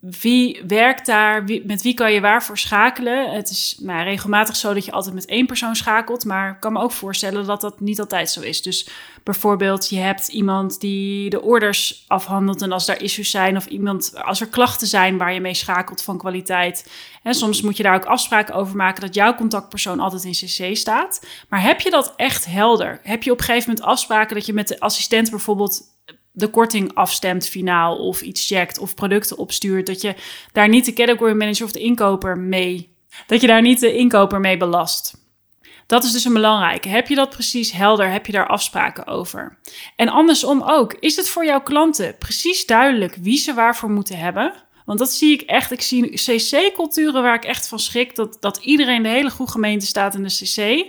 wie 0.00 0.62
werkt 0.66 1.06
daar? 1.06 1.44
Met 1.64 1.82
wie 1.82 1.94
kan 1.94 2.12
je 2.12 2.20
waarvoor 2.20 2.58
schakelen? 2.58 3.30
Het 3.30 3.50
is 3.50 3.78
nou, 3.80 4.02
regelmatig 4.02 4.56
zo 4.56 4.74
dat 4.74 4.84
je 4.84 4.92
altijd 4.92 5.14
met 5.14 5.26
één 5.26 5.46
persoon 5.46 5.76
schakelt, 5.76 6.24
maar 6.24 6.50
ik 6.50 6.60
kan 6.60 6.72
me 6.72 6.80
ook 6.80 6.92
voorstellen 6.92 7.46
dat 7.46 7.60
dat 7.60 7.80
niet 7.80 8.00
altijd 8.00 8.30
zo 8.30 8.40
is. 8.40 8.62
Dus 8.62 8.88
bijvoorbeeld, 9.22 9.88
je 9.88 9.98
hebt 9.98 10.28
iemand 10.28 10.80
die 10.80 11.30
de 11.30 11.42
orders 11.42 12.04
afhandelt 12.06 12.62
en 12.62 12.72
als 12.72 12.86
daar 12.86 13.02
issues 13.02 13.30
zijn, 13.30 13.56
of 13.56 13.66
iemand 13.66 14.12
als 14.22 14.40
er 14.40 14.48
klachten 14.48 14.86
zijn 14.86 15.18
waar 15.18 15.34
je 15.34 15.40
mee 15.40 15.54
schakelt 15.54 16.02
van 16.02 16.18
kwaliteit. 16.18 16.90
En 17.22 17.34
soms 17.34 17.62
moet 17.62 17.76
je 17.76 17.82
daar 17.82 17.94
ook 17.94 18.04
afspraken 18.04 18.54
over 18.54 18.76
maken 18.76 19.00
dat 19.00 19.14
jouw 19.14 19.34
contactpersoon 19.34 20.00
altijd 20.00 20.24
in 20.24 20.32
CC 20.32 20.76
staat. 20.76 21.26
Maar 21.48 21.62
heb 21.62 21.80
je 21.80 21.90
dat 21.90 22.12
echt 22.16 22.46
helder? 22.46 23.00
Heb 23.02 23.22
je 23.22 23.32
op 23.32 23.38
een 23.38 23.44
gegeven 23.44 23.70
moment 23.70 23.88
afspraken 23.88 24.36
dat 24.36 24.46
je 24.46 24.52
met 24.52 24.68
de 24.68 24.80
assistent 24.80 25.30
bijvoorbeeld 25.30 25.97
de 26.38 26.48
korting 26.48 26.94
afstemt 26.94 27.48
finaal 27.48 27.96
of 27.96 28.22
iets 28.22 28.46
checkt 28.46 28.78
of 28.78 28.94
producten 28.94 29.38
opstuurt, 29.38 29.86
dat 29.86 30.00
je 30.00 30.14
daar 30.52 30.68
niet 30.68 30.84
de 30.84 30.92
category 30.92 31.36
manager 31.36 31.64
of 31.64 31.72
de 31.72 31.80
inkoper 31.80 32.38
mee, 32.38 32.94
dat 33.26 33.40
je 33.40 33.46
daar 33.46 33.62
niet 33.62 33.80
de 33.80 33.94
inkoper 33.94 34.40
mee 34.40 34.56
belast. 34.56 35.26
Dat 35.86 36.04
is 36.04 36.12
dus 36.12 36.24
een 36.24 36.32
belangrijke. 36.32 36.88
Heb 36.88 37.08
je 37.08 37.14
dat 37.14 37.30
precies 37.30 37.72
helder? 37.72 38.10
Heb 38.10 38.26
je 38.26 38.32
daar 38.32 38.46
afspraken 38.46 39.06
over? 39.06 39.58
En 39.96 40.08
andersom 40.08 40.62
ook. 40.62 40.94
Is 41.00 41.16
het 41.16 41.28
voor 41.28 41.44
jouw 41.44 41.60
klanten 41.60 42.16
precies 42.18 42.66
duidelijk 42.66 43.16
wie 43.20 43.38
ze 43.38 43.54
waarvoor 43.54 43.90
moeten 43.90 44.18
hebben? 44.18 44.52
Want 44.84 44.98
dat 44.98 45.12
zie 45.12 45.32
ik 45.32 45.40
echt. 45.40 45.70
Ik 45.70 45.80
zie 45.80 46.10
CC-culturen 46.10 47.22
waar 47.22 47.34
ik 47.34 47.44
echt 47.44 47.68
van 47.68 47.78
schrik. 47.78 48.14
Dat, 48.14 48.36
dat 48.40 48.56
iedereen, 48.56 49.02
de 49.02 49.08
hele 49.08 49.30
goede 49.30 49.52
gemeente 49.52 49.86
staat 49.86 50.14
in 50.14 50.22
de 50.22 50.28
CC. 50.28 50.86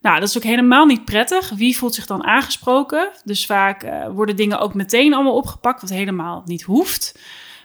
Nou, 0.00 0.20
dat 0.20 0.28
is 0.28 0.36
ook 0.36 0.42
helemaal 0.42 0.86
niet 0.86 1.04
prettig. 1.04 1.50
Wie 1.50 1.76
voelt 1.76 1.94
zich 1.94 2.06
dan 2.06 2.24
aangesproken? 2.24 3.10
Dus 3.24 3.46
vaak 3.46 3.84
uh, 3.84 4.06
worden 4.08 4.36
dingen 4.36 4.58
ook 4.58 4.74
meteen 4.74 5.14
allemaal 5.14 5.36
opgepakt, 5.36 5.80
wat 5.80 5.90
helemaal 5.90 6.42
niet 6.44 6.62
hoeft. 6.62 7.18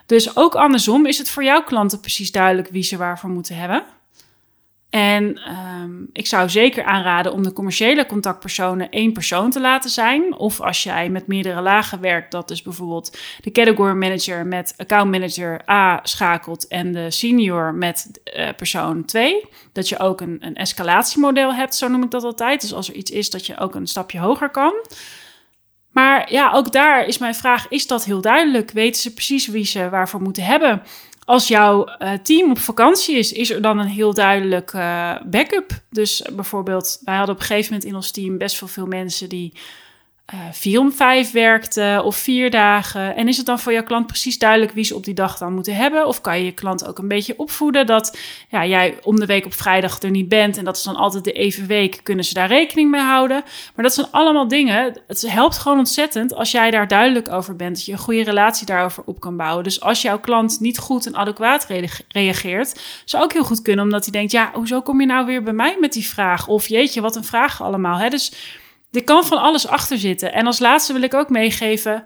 Dus 0.06 0.36
ook 0.36 0.54
andersom 0.54 1.06
is 1.06 1.18
het 1.18 1.30
voor 1.30 1.44
jouw 1.44 1.62
klanten 1.62 2.00
precies 2.00 2.32
duidelijk 2.32 2.68
wie 2.68 2.82
ze 2.82 2.96
waarvoor 2.96 3.30
moeten 3.30 3.56
hebben. 3.56 3.84
En 4.96 5.38
ehm, 5.38 5.90
ik 6.12 6.26
zou 6.26 6.48
zeker 6.48 6.84
aanraden 6.84 7.32
om 7.32 7.42
de 7.42 7.52
commerciële 7.52 8.06
contactpersonen 8.06 8.90
één 8.90 9.12
persoon 9.12 9.50
te 9.50 9.60
laten 9.60 9.90
zijn. 9.90 10.34
Of 10.34 10.60
als 10.60 10.82
jij 10.82 11.08
met 11.08 11.26
meerdere 11.26 11.60
lagen 11.60 12.00
werkt, 12.00 12.30
dat 12.30 12.48
dus 12.48 12.62
bijvoorbeeld 12.62 13.18
de 13.40 13.52
category 13.52 13.92
manager 13.92 14.46
met 14.46 14.74
account 14.76 15.10
manager 15.10 15.70
A 15.70 16.00
schakelt 16.02 16.66
en 16.66 16.92
de 16.92 17.10
senior 17.10 17.74
met 17.74 18.20
uh, 18.36 18.48
persoon 18.56 19.04
2. 19.04 19.44
Dat 19.72 19.88
je 19.88 19.98
ook 19.98 20.20
een, 20.20 20.38
een 20.40 20.54
escalatiemodel 20.54 21.54
hebt, 21.54 21.74
zo 21.74 21.88
noem 21.88 22.02
ik 22.02 22.10
dat 22.10 22.24
altijd. 22.24 22.60
Dus 22.60 22.74
als 22.74 22.88
er 22.88 22.94
iets 22.94 23.10
is, 23.10 23.30
dat 23.30 23.46
je 23.46 23.58
ook 23.58 23.74
een 23.74 23.86
stapje 23.86 24.18
hoger 24.18 24.50
kan. 24.50 24.74
Maar 25.92 26.32
ja, 26.32 26.52
ook 26.52 26.72
daar 26.72 27.06
is 27.06 27.18
mijn 27.18 27.34
vraag: 27.34 27.68
is 27.68 27.86
dat 27.86 28.04
heel 28.04 28.20
duidelijk? 28.20 28.70
Weten 28.70 29.02
ze 29.02 29.14
precies 29.14 29.46
wie 29.46 29.64
ze 29.64 29.88
waarvoor 29.88 30.22
moeten 30.22 30.44
hebben? 30.44 30.82
Als 31.26 31.48
jouw 31.48 31.88
uh, 31.98 32.12
team 32.12 32.50
op 32.50 32.58
vakantie 32.58 33.18
is, 33.18 33.32
is 33.32 33.50
er 33.50 33.62
dan 33.62 33.78
een 33.78 33.86
heel 33.86 34.14
duidelijk 34.14 34.72
uh, 34.72 35.16
backup. 35.24 35.70
Dus 35.90 36.22
bijvoorbeeld, 36.32 37.00
wij 37.04 37.16
hadden 37.16 37.34
op 37.34 37.40
een 37.40 37.46
gegeven 37.46 37.72
moment 37.72 37.88
in 37.88 37.94
ons 37.94 38.10
team 38.10 38.38
best 38.38 38.60
wel 38.60 38.68
veel 38.68 38.86
mensen 38.86 39.28
die 39.28 39.52
uh, 40.34 40.40
vier 40.52 40.80
om 40.80 40.92
vijf 40.92 41.32
werkte 41.32 42.00
of 42.04 42.16
vier 42.16 42.50
dagen. 42.50 43.16
En 43.16 43.28
is 43.28 43.36
het 43.36 43.46
dan 43.46 43.58
voor 43.58 43.72
jouw 43.72 43.82
klant 43.82 44.06
precies 44.06 44.38
duidelijk 44.38 44.72
wie 44.72 44.84
ze 44.84 44.94
op 44.94 45.04
die 45.04 45.14
dag 45.14 45.38
dan 45.38 45.54
moeten 45.54 45.74
hebben? 45.74 46.06
Of 46.06 46.20
kan 46.20 46.38
je 46.38 46.44
je 46.44 46.52
klant 46.52 46.86
ook 46.86 46.98
een 46.98 47.08
beetje 47.08 47.38
opvoeden 47.38 47.86
dat 47.86 48.18
ja, 48.48 48.66
jij 48.66 48.98
om 49.02 49.20
de 49.20 49.26
week 49.26 49.44
op 49.44 49.54
vrijdag 49.54 50.02
er 50.02 50.10
niet 50.10 50.28
bent 50.28 50.56
en 50.56 50.64
dat 50.64 50.76
is 50.76 50.82
dan 50.82 50.96
altijd 50.96 51.24
de 51.24 51.32
even 51.32 51.66
week, 51.66 52.00
kunnen 52.02 52.24
ze 52.24 52.34
daar 52.34 52.48
rekening 52.48 52.90
mee 52.90 53.00
houden? 53.00 53.42
Maar 53.74 53.84
dat 53.84 53.94
zijn 53.94 54.06
allemaal 54.10 54.48
dingen. 54.48 55.00
Het 55.06 55.30
helpt 55.30 55.58
gewoon 55.58 55.78
ontzettend 55.78 56.34
als 56.34 56.50
jij 56.50 56.70
daar 56.70 56.88
duidelijk 56.88 57.32
over 57.32 57.56
bent, 57.56 57.76
dat 57.76 57.84
je 57.84 57.92
een 57.92 57.98
goede 57.98 58.24
relatie 58.24 58.66
daarover 58.66 59.02
op 59.06 59.20
kan 59.20 59.36
bouwen. 59.36 59.64
Dus 59.64 59.80
als 59.80 60.02
jouw 60.02 60.20
klant 60.20 60.60
niet 60.60 60.78
goed 60.78 61.06
en 61.06 61.16
adequaat 61.16 61.66
reageert, 62.08 62.80
zou 63.04 63.24
ook 63.24 63.32
heel 63.32 63.44
goed 63.44 63.62
kunnen, 63.62 63.84
omdat 63.84 64.04
hij 64.04 64.12
denkt: 64.12 64.32
ja, 64.32 64.50
hoezo 64.54 64.82
kom 64.82 65.00
je 65.00 65.06
nou 65.06 65.26
weer 65.26 65.42
bij 65.42 65.52
mij 65.52 65.76
met 65.80 65.92
die 65.92 66.08
vraag? 66.08 66.48
Of 66.48 66.66
jeetje, 66.66 67.00
wat 67.00 67.16
een 67.16 67.24
vraag 67.24 67.62
allemaal. 67.62 67.96
Hè? 67.96 68.08
Dus 68.08 68.32
er 68.96 69.04
kan 69.04 69.24
van 69.24 69.38
alles 69.38 69.66
achter 69.66 69.98
zitten. 69.98 70.32
En 70.32 70.46
als 70.46 70.58
laatste 70.58 70.92
wil 70.92 71.02
ik 71.02 71.14
ook 71.14 71.30
meegeven: 71.30 72.04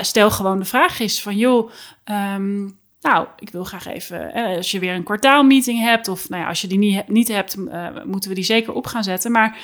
stel 0.00 0.30
gewoon 0.30 0.58
de 0.58 0.64
vraag 0.64 1.00
is 1.00 1.22
van 1.22 1.36
joh. 1.36 1.70
Um, 2.04 2.78
nou, 3.00 3.26
ik 3.38 3.50
wil 3.50 3.64
graag 3.64 3.86
even, 3.86 4.32
als 4.32 4.70
je 4.70 4.78
weer 4.78 4.94
een 4.94 5.02
kwartaalmeeting 5.02 5.80
hebt, 5.80 6.08
of 6.08 6.28
nou 6.28 6.42
ja, 6.42 6.48
als 6.48 6.60
je 6.60 6.66
die 6.66 6.78
niet, 6.78 7.08
niet 7.08 7.28
hebt, 7.28 7.56
uh, 7.56 7.88
moeten 8.04 8.28
we 8.30 8.36
die 8.36 8.44
zeker 8.44 8.72
op 8.72 8.86
gaan 8.86 9.04
zetten. 9.04 9.32
Maar 9.32 9.58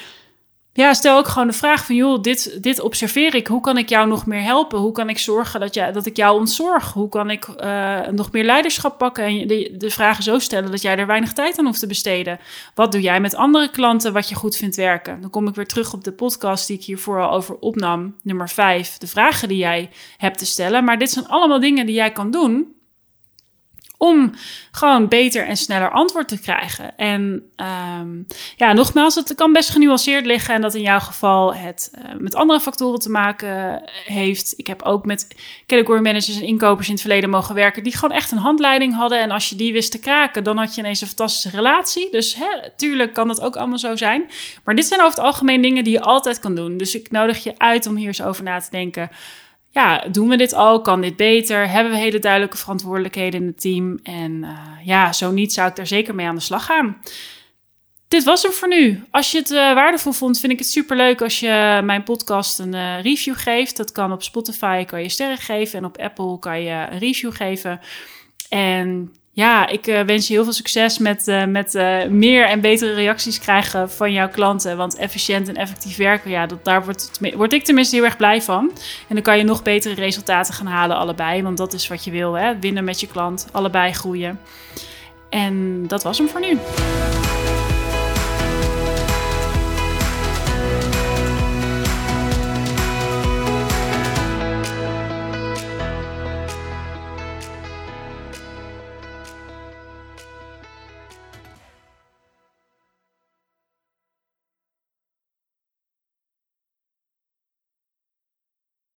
ja, 0.74 0.94
stel 0.94 1.18
ook 1.18 1.28
gewoon 1.28 1.48
de 1.48 1.54
vraag 1.54 1.84
van, 1.84 1.94
joh, 1.94 2.22
dit, 2.22 2.62
dit 2.62 2.80
observeer 2.80 3.34
ik. 3.34 3.46
Hoe 3.46 3.60
kan 3.60 3.78
ik 3.78 3.88
jou 3.88 4.08
nog 4.08 4.26
meer 4.26 4.42
helpen? 4.42 4.78
Hoe 4.78 4.92
kan 4.92 5.08
ik 5.08 5.18
zorgen 5.18 5.60
dat, 5.60 5.74
jij, 5.74 5.92
dat 5.92 6.06
ik 6.06 6.16
jou 6.16 6.38
ontzorg? 6.38 6.92
Hoe 6.92 7.08
kan 7.08 7.30
ik 7.30 7.48
uh, 7.48 8.08
nog 8.08 8.32
meer 8.32 8.44
leiderschap 8.44 8.98
pakken? 8.98 9.24
En 9.24 9.46
de, 9.46 9.74
de 9.76 9.90
vragen 9.90 10.22
zo 10.22 10.38
stellen 10.38 10.70
dat 10.70 10.82
jij 10.82 10.96
er 10.96 11.06
weinig 11.06 11.32
tijd 11.32 11.58
aan 11.58 11.64
hoeft 11.64 11.80
te 11.80 11.86
besteden. 11.86 12.38
Wat 12.74 12.92
doe 12.92 13.00
jij 13.00 13.20
met 13.20 13.34
andere 13.34 13.70
klanten 13.70 14.12
wat 14.12 14.28
je 14.28 14.34
goed 14.34 14.56
vindt 14.56 14.76
werken? 14.76 15.20
Dan 15.20 15.30
kom 15.30 15.48
ik 15.48 15.54
weer 15.54 15.66
terug 15.66 15.92
op 15.92 16.04
de 16.04 16.12
podcast 16.12 16.66
die 16.66 16.76
ik 16.76 16.84
hiervoor 16.84 17.22
al 17.22 17.32
over 17.32 17.56
opnam. 17.58 18.16
Nummer 18.22 18.48
5, 18.48 18.98
de 18.98 19.06
vragen 19.06 19.48
die 19.48 19.58
jij 19.58 19.90
hebt 20.16 20.38
te 20.38 20.46
stellen. 20.46 20.84
Maar 20.84 20.98
dit 20.98 21.10
zijn 21.10 21.28
allemaal 21.28 21.60
dingen 21.60 21.86
die 21.86 21.94
jij 21.94 22.12
kan 22.12 22.30
doen 22.30 22.80
om 24.02 24.32
gewoon 24.70 25.08
beter 25.08 25.46
en 25.46 25.56
sneller 25.56 25.90
antwoord 25.90 26.28
te 26.28 26.40
krijgen. 26.40 26.96
En 26.96 27.50
um, 28.00 28.26
ja, 28.56 28.72
nogmaals, 28.72 29.14
het 29.14 29.34
kan 29.34 29.52
best 29.52 29.70
genuanceerd 29.70 30.26
liggen 30.26 30.54
en 30.54 30.60
dat 30.60 30.74
in 30.74 30.82
jouw 30.82 30.98
geval 30.98 31.54
het 31.54 31.90
uh, 31.94 32.04
met 32.18 32.34
andere 32.34 32.60
factoren 32.60 32.98
te 32.98 33.10
maken 33.10 33.82
heeft. 34.04 34.54
Ik 34.56 34.66
heb 34.66 34.82
ook 34.82 35.06
met 35.06 35.26
category 35.66 36.00
managers 36.00 36.36
en 36.36 36.46
inkopers 36.46 36.86
in 36.86 36.92
het 36.92 37.02
verleden 37.02 37.30
mogen 37.30 37.54
werken 37.54 37.82
die 37.82 37.96
gewoon 37.96 38.16
echt 38.16 38.30
een 38.30 38.38
handleiding 38.38 38.94
hadden. 38.94 39.20
En 39.20 39.30
als 39.30 39.48
je 39.48 39.56
die 39.56 39.72
wist 39.72 39.90
te 39.90 40.00
kraken, 40.00 40.44
dan 40.44 40.56
had 40.56 40.74
je 40.74 40.80
ineens 40.80 41.00
een 41.00 41.06
fantastische 41.06 41.56
relatie. 41.56 42.10
Dus 42.10 42.34
hè, 42.34 42.70
tuurlijk 42.76 43.14
kan 43.14 43.28
dat 43.28 43.40
ook 43.40 43.56
allemaal 43.56 43.78
zo 43.78 43.96
zijn. 43.96 44.30
Maar 44.64 44.74
dit 44.74 44.86
zijn 44.86 45.00
over 45.00 45.14
het 45.14 45.24
algemeen 45.24 45.62
dingen 45.62 45.84
die 45.84 45.92
je 45.92 46.00
altijd 46.00 46.38
kan 46.38 46.54
doen. 46.54 46.76
Dus 46.76 46.94
ik 46.94 47.10
nodig 47.10 47.42
je 47.42 47.58
uit 47.58 47.86
om 47.86 47.96
hier 47.96 48.06
eens 48.06 48.22
over 48.22 48.42
na 48.44 48.60
te 48.60 48.70
denken 48.70 49.10
ja, 49.72 49.98
doen 50.10 50.28
we 50.28 50.36
dit 50.36 50.52
al? 50.52 50.80
Kan 50.80 51.00
dit 51.00 51.16
beter? 51.16 51.68
Hebben 51.68 51.92
we 51.92 51.98
hele 51.98 52.18
duidelijke 52.18 52.56
verantwoordelijkheden 52.56 53.40
in 53.40 53.46
het 53.46 53.60
team? 53.60 53.98
En 54.02 54.32
uh, 54.42 54.58
ja, 54.84 55.12
zo 55.12 55.30
niet 55.30 55.52
zou 55.52 55.68
ik 55.68 55.76
daar 55.76 55.86
zeker 55.86 56.14
mee 56.14 56.26
aan 56.26 56.34
de 56.34 56.40
slag 56.40 56.64
gaan. 56.64 56.96
Dit 58.08 58.24
was 58.24 58.42
hem 58.42 58.52
voor 58.52 58.68
nu. 58.68 59.04
Als 59.10 59.32
je 59.32 59.38
het 59.38 59.50
uh, 59.50 59.74
waardevol 59.74 60.12
vond, 60.12 60.40
vind 60.40 60.52
ik 60.52 60.58
het 60.58 60.68
super 60.68 60.96
leuk 60.96 61.22
als 61.22 61.40
je 61.40 61.80
mijn 61.84 62.02
podcast 62.02 62.58
een 62.58 62.74
uh, 62.74 63.02
review 63.02 63.36
geeft. 63.36 63.76
Dat 63.76 63.92
kan 63.92 64.12
op 64.12 64.22
Spotify, 64.22 64.84
kan 64.84 65.02
je 65.02 65.08
sterren 65.08 65.38
geven. 65.38 65.78
En 65.78 65.84
op 65.84 65.98
Apple 65.98 66.38
kan 66.38 66.62
je 66.62 66.86
een 66.90 66.98
review 66.98 67.32
geven. 67.32 67.80
En 68.48 69.14
ja, 69.34 69.68
ik 69.68 69.86
uh, 69.86 70.00
wens 70.00 70.26
je 70.26 70.32
heel 70.34 70.44
veel 70.44 70.52
succes 70.52 70.98
met, 70.98 71.28
uh, 71.28 71.44
met 71.44 71.74
uh, 71.74 72.04
meer 72.04 72.46
en 72.46 72.60
betere 72.60 72.94
reacties 72.94 73.38
krijgen 73.38 73.90
van 73.90 74.12
jouw 74.12 74.28
klanten. 74.28 74.76
Want 74.76 74.96
efficiënt 74.96 75.48
en 75.48 75.56
effectief 75.56 75.96
werken, 75.96 76.30
ja, 76.30 76.46
dat, 76.46 76.64
daar 76.64 76.84
word, 76.84 77.10
word 77.34 77.52
ik 77.52 77.64
tenminste 77.64 77.96
heel 77.96 78.04
erg 78.04 78.16
blij 78.16 78.42
van. 78.42 78.70
En 79.08 79.14
dan 79.14 79.22
kan 79.22 79.38
je 79.38 79.44
nog 79.44 79.62
betere 79.62 79.94
resultaten 79.94 80.54
gaan 80.54 80.66
halen, 80.66 80.96
allebei. 80.96 81.42
Want 81.42 81.56
dat 81.56 81.72
is 81.72 81.88
wat 81.88 82.04
je 82.04 82.10
wil, 82.10 82.32
hè? 82.32 82.58
winnen 82.58 82.84
met 82.84 83.00
je 83.00 83.06
klant, 83.06 83.48
allebei 83.52 83.92
groeien. 83.92 84.40
En 85.30 85.86
dat 85.86 86.02
was 86.02 86.18
hem 86.18 86.28
voor 86.28 86.40
nu. 86.40 86.58